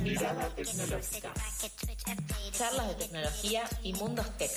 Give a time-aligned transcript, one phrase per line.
[0.00, 1.32] Mirada tecnológica.
[2.52, 4.50] Charlas de tecnología y mundos tech,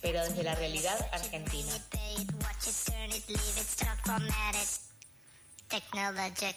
[0.00, 1.72] pero desde la realidad argentina.
[5.68, 6.56] Technologic.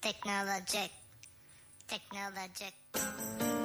[0.00, 0.90] Technologic.
[1.86, 3.59] Technologic.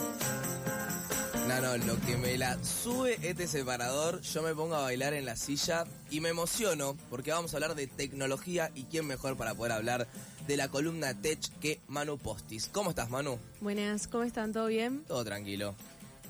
[1.47, 5.25] No, no, lo que me la sube este separador, yo me pongo a bailar en
[5.25, 9.53] la silla y me emociono porque vamos a hablar de tecnología y quién mejor para
[9.53, 10.07] poder hablar
[10.47, 12.67] de la columna Tech que Manu Postis.
[12.73, 13.37] ¿Cómo estás, Manu?
[13.61, 14.53] Buenas, ¿cómo están?
[14.53, 15.03] ¿Todo bien?
[15.07, 15.75] Todo tranquilo.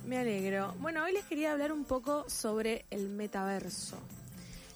[0.06, 0.76] Me alegro.
[0.80, 3.98] Bueno, hoy les quería hablar un poco sobre el metaverso.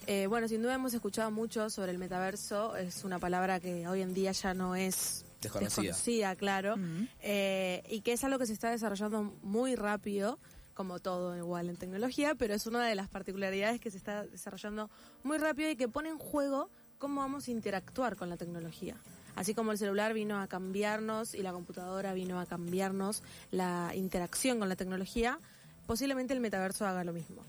[0.06, 2.76] Eh, bueno, sin duda hemos escuchado mucho sobre el metaverso.
[2.76, 6.76] Es una palabra que hoy en día ya no es desconocida, claro,
[7.20, 10.38] eh, y que es algo que se está desarrollando muy rápido,
[10.74, 14.90] como todo igual en tecnología, pero es una de las particularidades que se está desarrollando
[15.22, 18.96] muy rápido y que pone en juego cómo vamos a interactuar con la tecnología.
[19.34, 24.58] Así como el celular vino a cambiarnos y la computadora vino a cambiarnos la interacción
[24.58, 25.38] con la tecnología,
[25.86, 27.42] posiblemente el metaverso haga lo mismo.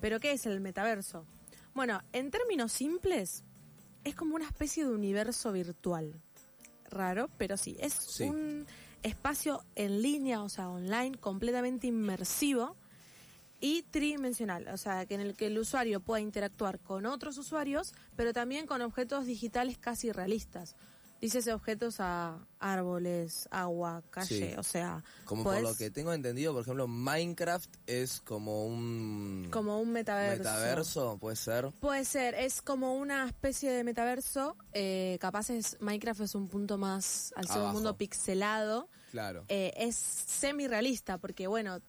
[0.00, 1.24] ¿Pero qué es el metaverso?
[1.76, 3.44] Bueno, en términos simples,
[4.02, 6.18] es como una especie de universo virtual.
[6.88, 8.64] Raro, pero sí, es un
[9.02, 12.76] espacio en línea, o sea, online, completamente inmersivo
[13.60, 17.92] y tridimensional, o sea, que en el que el usuario pueda interactuar con otros usuarios,
[18.16, 20.76] pero también con objetos digitales casi realistas
[21.20, 25.02] dices objetos a árboles, agua, calle, o sea...
[25.24, 29.48] Como por lo que tengo entendido, por ejemplo, Minecraft es como un...
[29.50, 30.38] Como un metaverso.
[30.38, 31.18] ¿Metaverso?
[31.18, 31.70] ¿Puede ser?
[31.80, 34.56] Puede ser, es como una especie de metaverso.
[34.72, 38.88] Eh, capaz es, Minecraft es un punto más, al ser un mundo pixelado.
[39.10, 39.44] Claro.
[39.48, 41.80] Eh, es semi-realista, porque bueno,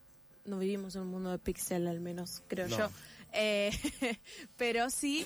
[0.45, 2.89] no vivimos en un mundo de pixel al menos, creo yo.
[3.34, 3.72] Eh,
[4.58, 5.25] pero sí...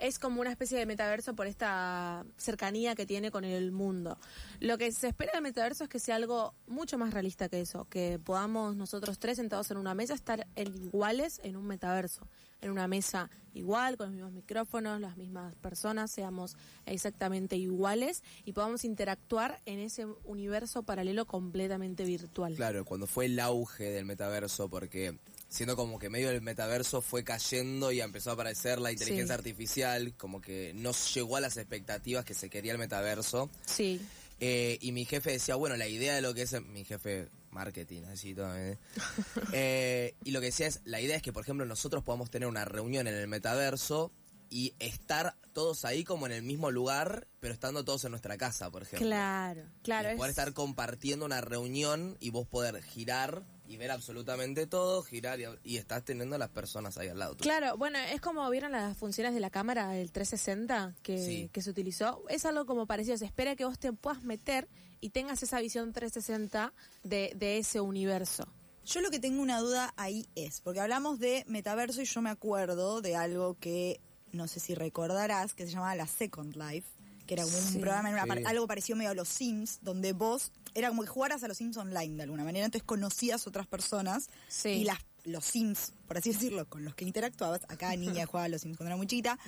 [0.00, 4.18] Es como una especie de metaverso por esta cercanía que tiene con el mundo.
[4.58, 7.84] Lo que se espera del metaverso es que sea algo mucho más realista que eso,
[7.84, 12.26] que podamos nosotros tres sentados en una mesa estar iguales en un metaverso,
[12.62, 18.52] en una mesa igual, con los mismos micrófonos, las mismas personas, seamos exactamente iguales y
[18.52, 22.54] podamos interactuar en ese universo paralelo completamente virtual.
[22.54, 25.18] Claro, cuando fue el auge del metaverso, porque
[25.50, 30.14] siendo como que medio del metaverso fue cayendo y empezó a aparecer la inteligencia artificial,
[30.16, 33.50] como que no llegó a las expectativas que se quería el metaverso.
[33.66, 34.00] Sí.
[34.38, 38.04] Eh, y mi jefe decía, bueno, la idea de lo que es mi jefe marketing,
[38.04, 38.56] así todo.
[38.56, 38.78] ¿eh?
[39.52, 42.48] eh, y lo que decía es, la idea es que, por ejemplo, nosotros podamos tener
[42.48, 44.12] una reunión en el metaverso
[44.50, 48.70] y estar todos ahí como en el mismo lugar, pero estando todos en nuestra casa,
[48.70, 49.06] por ejemplo.
[49.06, 50.12] Claro, claro.
[50.12, 55.38] Y poder estar compartiendo una reunión y vos poder girar y ver absolutamente todo, girar
[55.62, 57.36] y, estás teniendo a las personas ahí al lado.
[57.36, 61.70] Claro, bueno, es como vieron las funciones de la cámara del 360 que, que se
[61.70, 62.24] utilizó.
[62.28, 64.68] Es algo como parecido, se espera que vos te puedas meter
[65.00, 66.72] y tengas esa visión 360
[67.04, 68.52] de, de ese universo.
[68.84, 72.30] Yo lo que tengo una duda ahí es, porque hablamos de metaverso y yo me
[72.30, 74.00] acuerdo de algo que
[74.32, 76.88] no sé si recordarás, que se llamaba la Second Life,
[77.30, 81.02] que era como un programa, algo parecido medio a los Sims, donde vos, era como
[81.02, 84.28] que jugaras a los Sims online de alguna manera, entonces conocías otras personas
[84.64, 88.48] y las, los Sims, por así decirlo, con los que interactuabas, acá niña jugaba a
[88.48, 89.38] los Sims cuando era muy chiquita,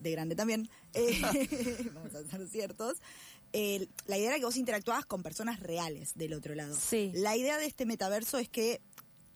[0.00, 1.20] de grande también, eh,
[1.94, 2.98] vamos a ser ciertos,
[3.52, 6.76] la idea era que vos interactuabas con personas reales del otro lado.
[7.14, 8.80] La idea de este metaverso es que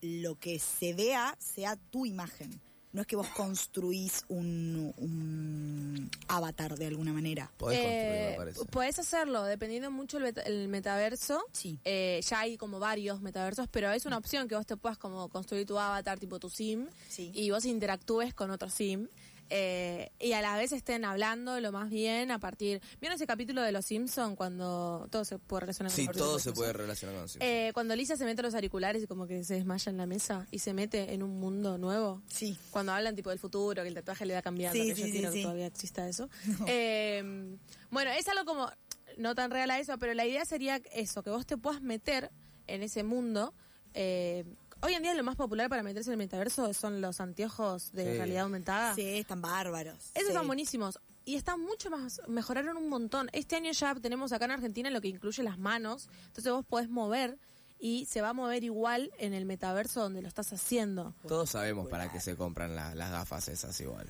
[0.01, 2.61] lo que se vea sea tu imagen
[2.95, 7.51] no es que vos construís un, avatar de alguna manera.
[7.57, 11.45] Podés eh, construirlo, Podés hacerlo, dependiendo mucho el, metaverso.
[11.53, 11.77] Sí.
[11.85, 15.29] Eh, ya hay como varios metaversos, pero es una opción que vos te puedas como
[15.29, 16.87] construir tu avatar, tipo tu sim,
[17.19, 19.09] y vos interactúes con otro sim.
[19.51, 22.81] Eh, y a la vez estén hablando lo más bien a partir.
[23.01, 26.53] ¿Vieron ese capítulo de Los Simpsons cuando todo se puede relacionar con Sí, todo se
[26.53, 27.51] puede relacionar con los Simpsons.
[27.51, 30.47] Eh, cuando Lisa se mete los auriculares y como que se desmaya en la mesa
[30.51, 32.14] y se mete en un mundo nuevo.
[32.35, 32.59] Sí.
[32.71, 35.43] Cuando hablan tipo del futuro, que el tatuaje le da cambiando, que yo quiero que
[35.43, 36.29] todavía exista eso.
[36.67, 37.57] Eh,
[37.91, 38.71] bueno, es algo como
[39.17, 42.31] no tan real a eso, pero la idea sería eso, que vos te puedas meter
[42.67, 43.55] en ese mundo.
[43.93, 44.45] Eh,
[44.85, 48.19] Hoy en día lo más popular para meterse en el metaverso son los anteojos de
[48.19, 48.95] realidad aumentada.
[48.95, 50.11] Sí, están bárbaros.
[50.13, 51.01] Esos están buenísimos.
[51.25, 53.31] Y están mucho más, mejoraron un montón.
[53.33, 56.11] Este año ya tenemos acá en Argentina lo que incluye las manos.
[56.27, 57.39] Entonces vos podés mover
[57.85, 61.15] y se va a mover igual en el metaverso donde lo estás haciendo.
[61.29, 64.07] Todos sabemos para qué se compran las gafas esas igual.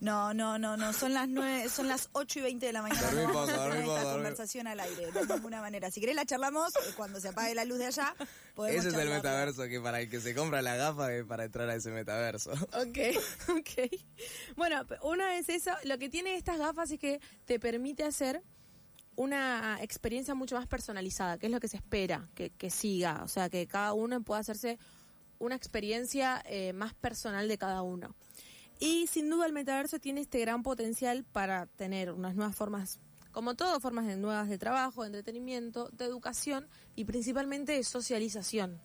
[0.00, 0.92] No, no, no, no.
[0.92, 3.00] Son las nueve, son las 8 y 20 de la mañana.
[3.00, 5.92] Dormí no vamos a esta conversación al aire, de ninguna manera.
[5.92, 8.12] Si querés la charlamos eh, cuando se apague la luz de allá.
[8.56, 11.44] podemos Ese es el metaverso que para el que se compra la gafa es para
[11.44, 12.50] entrar a ese metaverso.
[12.50, 12.98] Ok,
[13.50, 14.00] ok.
[14.56, 18.42] Bueno, una vez eso, lo que tiene estas gafas es que te permite hacer
[19.16, 23.28] una experiencia mucho más personalizada, que es lo que se espera que, que siga, o
[23.28, 24.78] sea, que cada uno pueda hacerse
[25.38, 28.14] una experiencia eh, más personal de cada uno.
[28.78, 33.00] Y sin duda el metaverso tiene este gran potencial para tener unas nuevas formas,
[33.32, 38.80] como todo, formas de nuevas de trabajo, de entretenimiento, de educación y principalmente de socialización.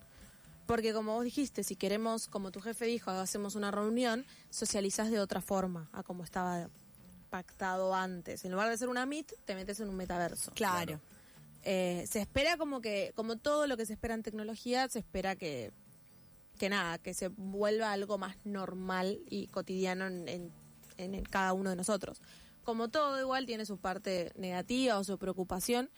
[0.66, 5.20] Porque como vos dijiste, si queremos, como tu jefe dijo, hacemos una reunión, socializás de
[5.20, 6.68] otra forma a como estaba
[7.28, 8.44] pactado antes.
[8.44, 10.52] En lugar de hacer una meet, te metes en un metaverso.
[10.52, 11.00] Claro.
[11.62, 15.36] Eh, se espera como que, como todo lo que se espera en tecnología, se espera
[15.36, 15.72] que,
[16.58, 21.76] que nada, que se vuelva algo más normal y cotidiano en, en- cada uno de
[21.76, 22.20] nosotros.
[22.64, 25.90] Como todo igual tiene su parte negativa o su preocupación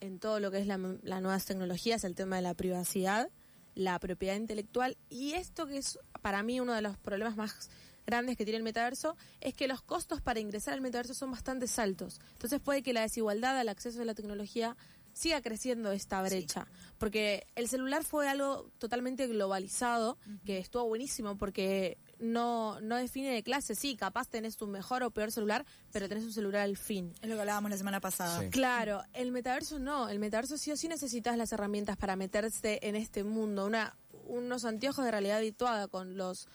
[0.00, 3.30] en todo lo que es la, las nuevas tecnologías, el tema de la privacidad,
[3.74, 7.70] la propiedad intelectual y esto que es para mí uno de los problemas más
[8.08, 11.66] grandes que tiene el metaverso es que los costos para ingresar al metaverso son bastante
[11.76, 12.20] altos.
[12.32, 14.78] Entonces puede que la desigualdad al acceso a la tecnología
[15.12, 16.68] siga creciendo esta brecha.
[16.96, 20.16] Porque el celular fue algo totalmente globalizado,
[20.46, 23.74] que estuvo buenísimo porque no, no define de clase.
[23.74, 27.12] Sí, capaz tenés tu mejor o peor celular, pero tenés un celular al fin.
[27.20, 28.40] Es lo que hablábamos la semana pasada.
[28.40, 28.48] Sí.
[28.48, 32.96] Claro, el metaverso no, el metaverso sí o sí necesitas las herramientas para meterte en
[32.96, 33.94] este mundo, una
[34.28, 36.48] unos anteojos de realidad virtual con los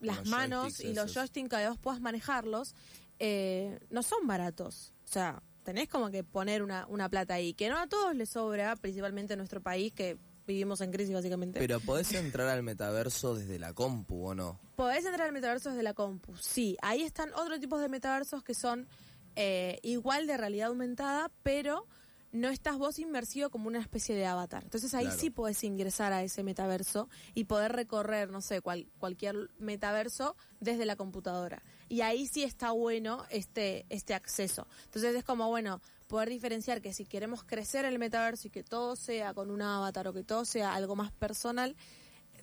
[0.00, 2.74] las Los manos y los joysticks que vos puedas manejarlos,
[3.18, 4.92] eh, no son baratos.
[5.04, 8.30] O sea, tenés como que poner una, una plata ahí, que no a todos les
[8.30, 10.16] sobra, principalmente en nuestro país, que
[10.46, 11.60] vivimos en crisis básicamente.
[11.60, 14.58] Pero podés entrar al metaverso desde la compu o no.
[14.76, 16.76] Podés entrar al metaverso desde la compu, sí.
[16.80, 18.88] Ahí están otros tipos de metaversos que son
[19.36, 21.86] eh, igual de realidad aumentada, pero
[22.30, 24.62] no estás vos inmersivo como una especie de avatar.
[24.62, 25.18] Entonces ahí Claro.
[25.18, 30.84] sí podés ingresar a ese metaverso y poder recorrer, no sé, cual- cualquier metaverso desde
[30.84, 31.62] la computadora.
[31.88, 34.66] Y ahí sí está bueno este, este acceso.
[34.84, 38.94] Entonces es como, bueno, poder diferenciar que si queremos crecer el metaverso y que todo
[38.96, 41.76] sea con un avatar o que todo sea algo más personal,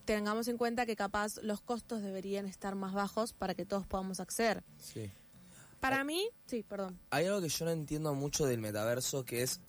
[0.06, 4.20] tengamos en cuenta que capaz los costos deberían estar más bajos para que todos podamos
[4.20, 4.64] acceder.
[4.80, 5.12] Sí.
[5.80, 7.00] Para mí, sí, perdón.
[7.12, 9.60] Hay algo que yo no entiendo mucho del metaverso que es,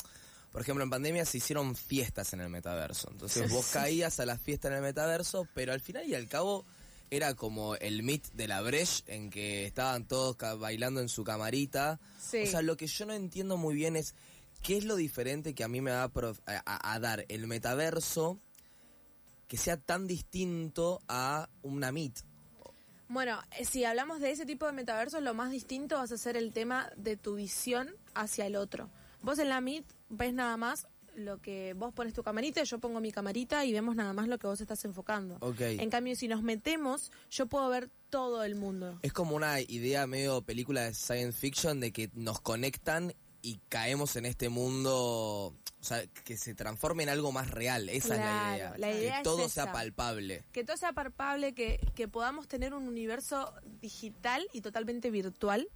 [0.52, 3.08] por ejemplo, en pandemia se hicieron fiestas en el metaverso.
[3.10, 6.64] Entonces vos caías a la fiesta en el metaverso, pero al final y al cabo
[7.10, 12.00] era como el meet de la Breche en que estaban todos bailando en su camarita.
[12.20, 12.38] Sí.
[12.42, 14.14] O sea, lo que yo no entiendo muy bien es
[14.62, 16.10] qué es lo diferente que a mí me va a-
[16.46, 18.40] a- a dar el metaverso
[19.46, 22.18] que sea tan distinto a una meet.
[23.08, 26.36] Bueno, eh, si hablamos de ese tipo de metaversos, lo más distinto vas a ser
[26.36, 28.90] el tema de tu visión hacia el otro.
[29.22, 30.86] Vos en la Meet ves nada más
[31.16, 34.38] lo que vos pones tu camarita, yo pongo mi camarita y vemos nada más lo
[34.38, 35.38] que vos estás enfocando.
[35.40, 35.60] Ok.
[35.60, 38.98] En cambio, si nos metemos, yo puedo ver todo el mundo.
[39.02, 43.14] Es como una idea medio película de science fiction de que nos conectan
[43.46, 47.88] y caemos en este mundo, o sea, que se transforme en algo más real.
[47.88, 48.74] Esa es la idea.
[48.76, 49.62] la idea que es todo esa.
[49.62, 50.42] sea palpable.
[50.50, 55.68] que todo sea palpable, que, que podamos tener un universo digital y totalmente virtual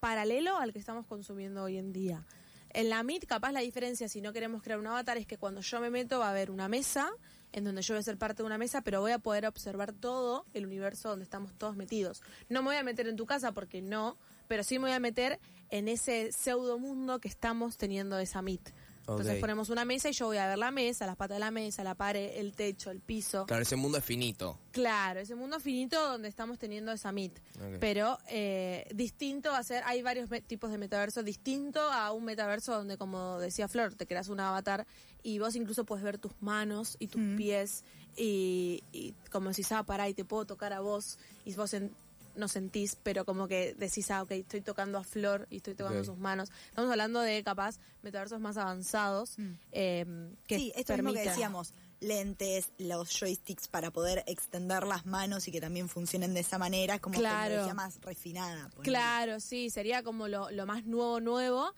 [0.00, 2.24] paralelo al que estamos consumiendo hoy en día.
[2.70, 5.60] En la Meet, capaz la diferencia, si no queremos crear un avatar, es que cuando
[5.60, 7.12] yo me meto va a haber una mesa,
[7.52, 9.92] en donde yo voy a ser parte de una mesa, pero voy a poder observar
[9.92, 12.22] todo el universo donde estamos todos metidos.
[12.48, 14.16] No me voy a meter en tu casa porque no,
[14.48, 15.38] pero sí me voy a meter
[15.70, 18.72] en ese pseudo mundo que estamos teniendo esa Meet.
[19.06, 21.50] Entonces ponemos una mesa y yo voy a ver la mesa, las patas de la
[21.50, 23.44] mesa, la pared, el techo, el piso.
[23.44, 24.58] Claro, ese mundo es finito.
[24.70, 27.38] Claro, ese mundo finito donde estamos teniendo esa meet.
[27.80, 32.72] Pero eh, distinto va a ser, hay varios tipos de metaverso, distinto a un metaverso
[32.72, 34.86] donde, como decía Flor, te creas un avatar
[35.22, 37.84] y vos incluso puedes ver tus manos y tus pies
[38.16, 41.92] y, y como decís, ah, pará, y te puedo tocar a vos y vos en-
[42.36, 46.04] no sentís, pero como que decís, ah, ok, estoy tocando a Flor y estoy tocando
[46.04, 46.50] sus manos.
[46.68, 49.36] Estamos hablando de, capaz, metaversos más avanzados
[49.72, 50.04] eh,
[50.46, 55.52] que sí, esto mismo que decíamos, lentes, los joysticks para poder extender las manos y
[55.52, 57.44] que también funcionen de esa manera, es como Claro.
[57.44, 58.68] tecnología más refinada.
[58.70, 58.82] ponele.
[58.84, 61.72] Claro, sí, sería como lo, lo más nuevo, nuevo,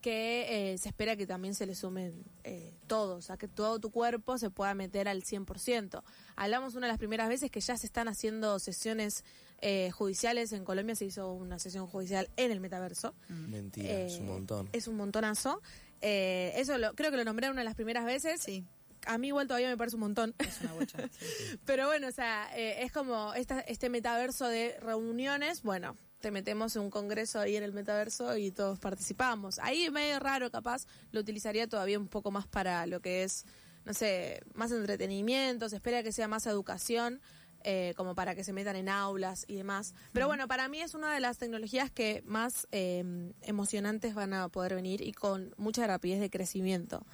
[0.00, 3.90] que eh, se espera que también se le sumen eh, todos, a que todo tu
[3.90, 6.02] cuerpo se pueda meter al 100%.
[6.36, 9.24] Hablamos una de las primeras veces que ya se están haciendo sesiones
[9.60, 13.14] eh, judiciales, en Colombia se hizo una sesión judicial en el metaverso.
[13.28, 14.68] Mentira, es un Eh, montón.
[14.72, 15.60] Es un montonazo.
[16.00, 18.42] Eh, eso lo, creo que lo nombré una de las primeras veces.
[18.42, 18.64] Sí.
[19.06, 20.34] a mí igual todavía me parece un montón.
[20.38, 20.98] Es una bocha.
[21.18, 21.58] sí.
[21.64, 26.74] Pero bueno, o sea, eh, es como esta, este metaverso de reuniones, bueno, te metemos
[26.76, 29.58] en un congreso ahí en el metaverso y todos participamos.
[29.60, 33.44] Ahí es medio raro, capaz, lo utilizaría todavía un poco más para lo que es,
[33.84, 37.20] no sé, más entretenimiento, se espera que sea más educación.
[37.68, 39.92] Eh, como para que se metan en aulas y demás.
[40.12, 44.48] Pero bueno, para mí es una de las tecnologías que más eh, emocionantes van a
[44.48, 47.04] poder venir y con mucha rapidez de crecimiento.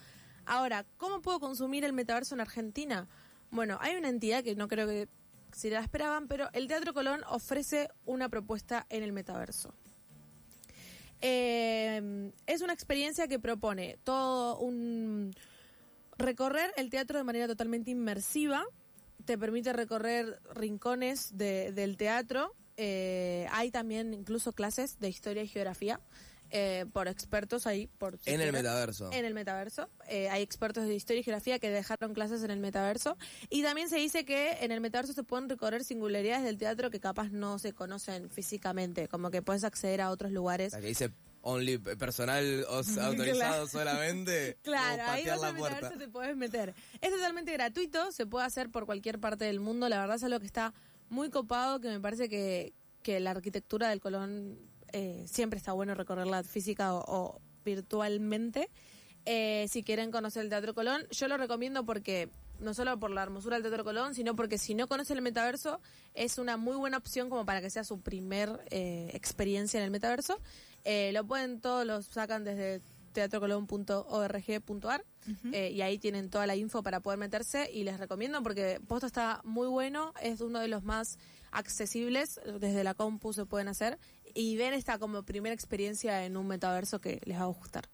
[0.45, 3.09] Ahora, ¿cómo puedo consumir el metaverso en Argentina?
[3.51, 5.09] Bueno, hay una entidad que no creo que
[5.53, 9.73] si la esperaban, pero el Teatro Colón ofrece una propuesta en el metaverso.
[11.23, 15.35] Eh, es una experiencia que propone todo un
[16.19, 18.67] recorrer el teatro de manera totalmente inmersiva.
[19.25, 22.55] Te permite recorrer rincones de- del teatro.
[22.77, 26.01] Eh, hay también incluso clases de historia y geografía
[26.55, 27.87] eh, por expertos ahí.
[27.99, 29.11] Por, si En el metaverso.
[29.13, 29.89] En el metaverso.
[30.09, 33.17] Eh, hay expertos de historia y geografía que dejaron clases en el metaverso.
[33.49, 37.01] Y también se dice que en el metaverso se pueden recorrer singularidades del teatro que
[37.01, 39.09] capaz no se conocen físicamente.
[39.09, 40.73] Como que puedes acceder a otros lugares.
[40.75, 41.11] La que dice
[41.43, 42.65] only personal
[43.01, 44.59] autorizado solamente.
[44.63, 45.77] Claro, ahí vas la al puerta.
[45.77, 46.75] metaverso te puedes meter.
[47.01, 49.89] Es totalmente gratuito, se puede hacer por cualquier parte del mundo.
[49.89, 50.73] La verdad es algo que está
[51.11, 52.73] muy copado, que me parece que,
[53.03, 54.59] que la arquitectura del Colón
[54.93, 58.71] eh, siempre está bueno recorrerla física o, o virtualmente.
[59.25, 63.23] Eh, si quieren conocer el Teatro Colón, yo lo recomiendo porque no solo por la
[63.23, 65.81] hermosura del Teatro Colón, sino porque si no conocen el metaverso,
[66.15, 69.91] es una muy buena opción como para que sea su primer eh, experiencia en el
[69.91, 70.41] metaverso.
[70.85, 72.81] Eh, lo pueden, todos los sacan desde
[73.13, 75.05] teatrocolón.org.ar
[75.53, 79.07] eh, y ahí tienen toda la info para poder meterse y les recomiendo porque Posta
[79.07, 81.19] está muy bueno, es uno de los más
[81.53, 83.99] accesibles, desde la compu se pueden hacer
[84.35, 87.89] y ven esta como primera experiencia en un metaverso que les va a gustar.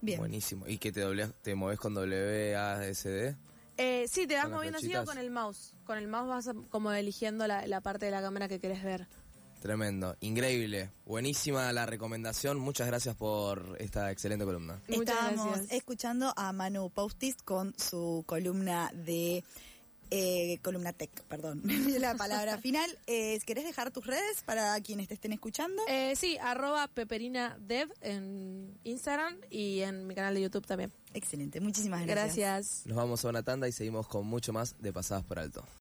[0.00, 0.18] Bien.
[0.18, 0.66] Buenísimo.
[0.66, 3.36] ¿Y que te, doble, te moves con WASD?
[3.78, 5.74] Eh, sí, te vas ¿Con las moviendo así con el mouse.
[5.84, 9.06] Con el mouse vas como eligiendo la, la parte de la cámara que querés ver.
[9.66, 10.92] Tremendo, increíble.
[11.06, 12.56] Buenísima la recomendación.
[12.56, 14.80] Muchas gracias por esta excelente columna.
[14.86, 19.42] Estábamos escuchando a Manu Postis con su columna de
[20.12, 21.62] eh, columna tech, perdón,
[21.98, 22.96] la palabra final.
[23.08, 25.82] Eh, ¿Querés dejar tus redes para quienes te estén escuchando?
[25.88, 30.92] Eh, sí, arroba peperinadev en Instagram y en mi canal de YouTube también.
[31.12, 32.36] Excelente, muchísimas gracias.
[32.36, 32.86] Gracias.
[32.86, 35.66] Nos vamos a una tanda y seguimos con mucho más de Pasadas por Alto.